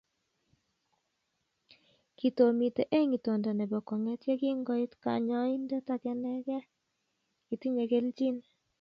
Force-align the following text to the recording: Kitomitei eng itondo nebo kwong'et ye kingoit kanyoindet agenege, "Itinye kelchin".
Kitomitei 2.17 2.91
eng 2.97 3.11
itondo 3.17 3.49
nebo 3.55 3.77
kwong'et 3.87 4.21
ye 4.27 4.33
kingoit 4.41 4.91
kanyoindet 5.03 5.87
agenege, 5.95 6.59
"Itinye 7.53 7.83
kelchin". 7.91 8.35